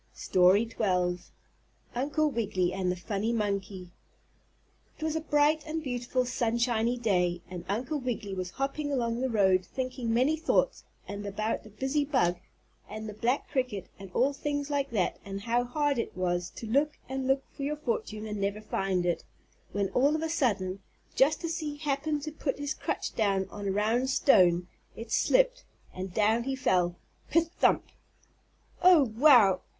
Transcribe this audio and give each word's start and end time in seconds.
STORY 0.15 0.67
XII 0.67 1.19
UNCLE 1.93 2.31
WIGGILY 2.31 2.73
AND 2.73 2.91
THE 2.91 2.95
FUNNY 2.95 3.33
MONKEY 3.33 3.91
It 4.97 5.03
was 5.03 5.15
a 5.15 5.21
bright 5.21 5.63
and 5.67 5.83
beautiful 5.83 6.25
sunshiny 6.25 6.97
day, 6.97 7.41
and 7.47 7.63
Uncle 7.69 7.99
Wiggily 7.99 8.33
was 8.33 8.49
hopping 8.49 8.91
along 8.91 9.19
the 9.21 9.29
road, 9.29 9.63
thinking 9.63 10.11
many 10.11 10.35
thoughts 10.35 10.85
and 11.07 11.23
about 11.27 11.61
the 11.61 11.69
busy 11.69 12.03
bug 12.03 12.37
and 12.89 13.07
the 13.07 13.13
black 13.13 13.47
cricket 13.51 13.89
and 13.99 14.09
all 14.13 14.33
things 14.33 14.71
like 14.71 14.89
that 14.89 15.19
and 15.23 15.41
how 15.41 15.65
hard 15.65 15.99
it 15.99 16.17
was 16.17 16.49
to 16.55 16.65
look 16.65 16.97
and 17.07 17.27
look 17.27 17.43
for 17.55 17.61
your 17.61 17.77
fortune 17.77 18.25
and 18.25 18.41
never 18.41 18.59
find 18.61 19.05
it, 19.05 19.23
when 19.71 19.89
all 19.89 20.15
of 20.15 20.23
a 20.23 20.29
sudden, 20.29 20.79
just 21.13 21.43
as 21.43 21.59
he 21.59 21.77
happened 21.77 22.23
to 22.23 22.31
put 22.31 22.57
his 22.57 22.73
crutch 22.73 23.13
down 23.15 23.47
on 23.51 23.67
a 23.67 23.71
round 23.71 24.09
stone, 24.09 24.67
it 24.95 25.11
slipped, 25.11 25.63
and 25.93 26.11
down 26.11 26.45
he 26.45 26.55
fell 26.55 26.95
kerthump. 27.31 27.83
"Oh, 28.81 29.03
wow! 29.15 29.61